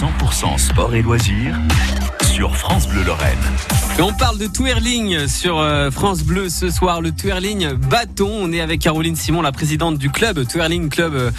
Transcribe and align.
100% 0.00 0.56
sport 0.56 0.94
et 0.94 1.02
loisirs 1.02 1.54
sur 2.22 2.56
France 2.56 2.88
Bleu 2.88 3.02
Lorraine. 3.04 3.36
Et 3.98 4.02
on 4.02 4.14
parle 4.14 4.38
de 4.38 4.46
twirling 4.46 5.26
sur 5.26 5.58
euh, 5.58 5.90
France 5.90 6.22
Bleu 6.22 6.48
ce 6.48 6.70
soir, 6.70 7.02
le 7.02 7.12
twirling 7.12 7.74
bâton. 7.74 8.30
On 8.30 8.50
est 8.50 8.62
avec 8.62 8.80
Caroline 8.80 9.14
Simon, 9.14 9.42
la 9.42 9.52
présidente 9.52 9.98
du 9.98 10.08
club 10.08 10.46
twirling 10.46 10.88
club 10.88 11.14
euh, 11.14 11.30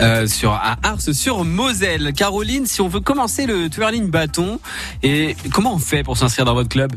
euh, 0.00 0.26
sur 0.26 0.52
à 0.52 0.76
Ars 0.82 1.00
sur 1.00 1.44
Moselle. 1.44 2.12
Caroline, 2.12 2.66
si 2.66 2.82
on 2.82 2.88
veut 2.88 3.00
commencer 3.00 3.46
le 3.46 3.70
twirling 3.70 4.10
bâton, 4.10 4.60
et 5.02 5.34
comment 5.50 5.72
on 5.72 5.78
fait 5.78 6.02
pour 6.02 6.18
s'inscrire 6.18 6.44
dans 6.44 6.54
votre 6.54 6.68
club? 6.68 6.92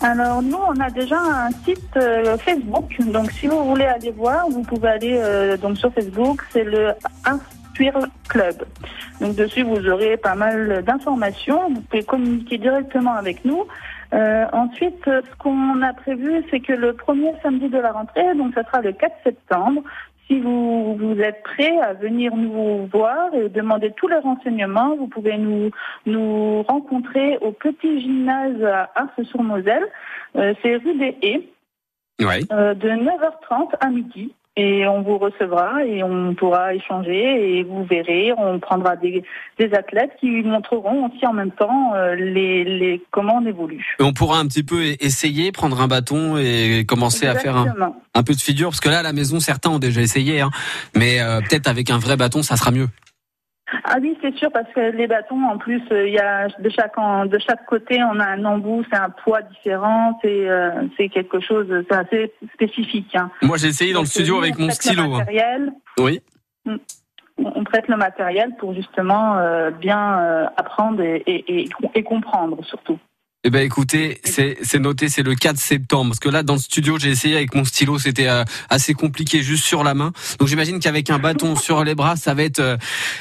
Alors 0.00 0.40
nous, 0.40 0.58
on 0.68 0.78
a 0.80 0.90
déjà 0.90 1.18
un 1.18 1.50
site 1.64 1.96
euh, 1.96 2.36
Facebook. 2.38 2.94
Donc 3.06 3.32
si 3.32 3.48
vous 3.48 3.64
voulez 3.64 3.86
aller 3.86 4.12
voir, 4.12 4.48
vous 4.48 4.62
pouvez 4.62 4.88
aller 4.88 5.18
euh, 5.18 5.56
donc 5.56 5.78
sur 5.78 5.92
Facebook. 5.92 6.42
C'est 6.52 6.64
le 6.64 6.92
Ars 7.24 7.38
Twirl 7.76 8.06
Club. 8.28 8.64
Donc 9.20 9.36
dessus, 9.36 9.62
vous 9.62 9.86
aurez 9.88 10.16
pas 10.16 10.34
mal 10.34 10.82
d'informations. 10.82 11.68
Vous 11.70 11.80
pouvez 11.82 12.02
communiquer 12.04 12.58
directement 12.58 13.14
avec 13.14 13.44
nous. 13.44 13.64
Euh, 14.14 14.46
ensuite, 14.52 15.04
ce 15.04 15.36
qu'on 15.38 15.82
a 15.82 15.92
prévu, 15.92 16.42
c'est 16.50 16.60
que 16.60 16.72
le 16.72 16.92
premier 16.94 17.32
samedi 17.42 17.68
de 17.68 17.78
la 17.78 17.92
rentrée, 17.92 18.34
donc 18.34 18.54
ça 18.54 18.64
sera 18.64 18.80
le 18.80 18.92
4 18.92 19.12
septembre, 19.24 19.82
si 20.26 20.40
vous, 20.40 20.96
vous 20.96 21.20
êtes 21.20 21.42
prêt 21.44 21.78
à 21.78 21.92
venir 21.92 22.34
nous 22.34 22.86
voir 22.86 23.32
et 23.34 23.48
demander 23.48 23.92
tous 23.96 24.08
les 24.08 24.16
renseignements, 24.18 24.96
vous 24.96 25.06
pouvez 25.06 25.38
nous, 25.38 25.70
nous 26.04 26.62
rencontrer 26.62 27.38
au 27.42 27.52
petit 27.52 28.00
gymnase 28.00 28.62
à 28.64 28.90
Ars-sur-Moselle. 28.96 29.86
Euh, 30.36 30.54
c'est 30.62 30.76
rue 30.76 30.94
des 30.98 31.16
Haies, 31.22 31.48
Ouais. 32.20 32.40
euh, 32.52 32.74
de 32.74 32.88
9h30 32.88 33.74
à 33.80 33.88
midi. 33.90 34.32
Et 34.58 34.86
on 34.86 35.02
vous 35.02 35.18
recevra 35.18 35.84
et 35.84 36.02
on 36.02 36.34
pourra 36.34 36.72
échanger 36.72 37.58
et 37.58 37.62
vous 37.62 37.84
verrez, 37.84 38.32
on 38.38 38.58
prendra 38.58 38.96
des, 38.96 39.22
des 39.58 39.74
athlètes 39.74 40.12
qui 40.18 40.28
montreront 40.42 41.06
aussi 41.06 41.26
en 41.26 41.34
même 41.34 41.50
temps 41.50 41.92
euh, 41.94 42.14
les, 42.14 42.64
les, 42.64 43.02
comment 43.10 43.36
on 43.42 43.46
évolue. 43.46 43.84
Et 44.00 44.02
on 44.02 44.14
pourra 44.14 44.38
un 44.38 44.46
petit 44.46 44.62
peu 44.62 44.82
e- 44.82 44.96
essayer, 45.00 45.52
prendre 45.52 45.78
un 45.82 45.88
bâton 45.88 46.38
et 46.38 46.86
commencer 46.88 47.26
à 47.26 47.34
faire 47.34 47.54
un, 47.54 47.92
un 48.14 48.22
peu 48.22 48.32
de 48.32 48.40
figure, 48.40 48.70
parce 48.70 48.80
que 48.80 48.88
là 48.88 49.00
à 49.00 49.02
la 49.02 49.12
maison 49.12 49.40
certains 49.40 49.68
ont 49.68 49.78
déjà 49.78 50.00
essayé, 50.00 50.40
hein. 50.40 50.50
mais 50.96 51.20
euh, 51.20 51.40
peut-être 51.40 51.68
avec 51.68 51.90
un 51.90 51.98
vrai 51.98 52.16
bâton 52.16 52.42
ça 52.42 52.56
sera 52.56 52.70
mieux. 52.70 52.88
Ah 53.88 53.98
oui, 54.02 54.18
c'est 54.20 54.34
sûr, 54.36 54.50
parce 54.50 54.70
que 54.72 54.80
les 54.80 55.06
bâtons, 55.06 55.42
en 55.44 55.58
plus, 55.58 55.80
euh, 55.92 56.08
il 56.08 56.14
y 56.14 56.18
a 56.18 56.48
de 56.48 56.68
chaque 56.70 56.98
en- 56.98 57.24
de 57.26 57.38
chaque 57.38 57.64
côté, 57.66 58.02
on 58.02 58.18
a 58.18 58.24
un 58.26 58.44
embout, 58.44 58.84
c'est 58.90 58.98
un 58.98 59.10
poids 59.10 59.42
différent, 59.42 60.18
c'est 60.22 60.48
euh, 60.48 60.70
c'est 60.96 61.08
quelque 61.08 61.38
chose, 61.40 61.66
c'est 61.88 61.96
assez 61.96 62.32
spécifique. 62.54 63.14
Hein. 63.14 63.30
Moi 63.42 63.56
j'ai 63.58 63.68
essayé 63.68 63.92
dans 63.92 64.00
le 64.00 64.06
studio 64.06 64.38
avec 64.38 64.58
on 64.58 64.62
mon 64.64 64.70
stylo. 64.70 65.08
Matériel, 65.08 65.72
Oui. 66.00 66.20
on 66.66 66.78
on 67.38 67.64
prête 67.64 67.86
le 67.88 67.96
matériel 67.96 68.56
pour 68.58 68.74
justement 68.74 69.36
euh, 69.36 69.70
bien 69.70 70.18
euh, 70.20 70.46
apprendre 70.56 71.02
et, 71.02 71.22
et, 71.26 71.60
et, 71.60 71.68
et 71.94 72.02
comprendre 72.02 72.64
surtout. 72.64 72.98
Eh 73.48 73.50
ben 73.50 73.64
écoutez, 73.64 74.20
c'est 74.24 74.80
noté, 74.80 75.08
c'est 75.08 75.22
le 75.22 75.36
4 75.36 75.56
septembre 75.56 76.10
parce 76.10 76.18
que 76.18 76.28
là 76.28 76.42
dans 76.42 76.54
le 76.54 76.58
studio 76.58 76.98
j'ai 76.98 77.10
essayé 77.10 77.36
avec 77.36 77.54
mon 77.54 77.64
stylo, 77.64 77.96
c'était 77.96 78.26
euh, 78.26 78.42
assez 78.70 78.92
compliqué 78.92 79.40
juste 79.40 79.64
sur 79.64 79.84
la 79.84 79.94
main. 79.94 80.10
Donc 80.40 80.48
j'imagine 80.48 80.80
qu'avec 80.80 81.10
un 81.10 81.20
bâton 81.20 81.54
sur 81.66 81.84
les 81.84 81.94
bras, 81.94 82.16
ça 82.16 82.34
va 82.34 82.42
être 82.42 82.58
euh, 82.58 82.76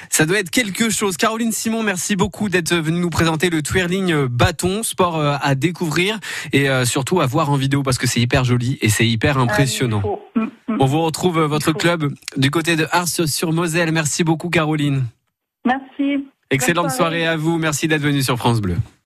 ça 0.09 0.26
doit 0.26 0.40
être 0.40 0.50
quelque 0.50 0.90
chose. 0.90 1.16
Caroline 1.16 1.52
Simon, 1.52 1.84
merci 1.84 2.16
beaucoup 2.16 2.50
d'être 2.50 2.73
venue 2.73 3.02
nous 3.02 3.12
présenter 3.12 3.52
le 3.52 3.62
twirling 3.62 4.12
euh, 4.14 4.28
bâton, 4.28 4.81
sport 4.81 5.18
euh, 5.20 5.36
à 5.44 5.53
découvrir 5.53 6.20
et 6.53 6.66
surtout 6.86 7.22
à 7.22 7.28
voir 7.28 7.52
en 7.52 7.56
vidéo 7.56 7.84
parce 7.84 8.00
que 8.00 8.08
c'est 8.08 8.20
hyper 8.20 8.44
joli 8.44 8.80
et 8.81 8.90
c'est 8.90 9.06
hyper 9.08 9.38
impressionnant. 9.38 10.00
Il 10.00 10.02
faut- 10.02 10.22
Mm, 10.36 10.73
mm. 10.73 10.78
On 10.81 10.86
vous 10.86 11.02
retrouve 11.03 11.40
votre 11.42 11.72
club 11.72 12.12
du 12.36 12.50
côté 12.50 12.76
de 12.76 12.88
Ars 12.92 13.08
sur 13.08 13.53
Moselle. 13.53 13.92
Merci 13.92 14.23
beaucoup 14.23 14.50
Caroline. 14.50 15.06
Merci. 15.66 16.26
Excellente 16.50 16.92
soirée. 16.92 17.22
soirée 17.22 17.28
à 17.28 17.38
vous. 17.38 17.58
Merci 17.59 17.88
d'être 17.88 18.02
venue 18.02 18.23
sur 18.23 18.38
France 18.38 18.59
Bleu. 18.59 18.76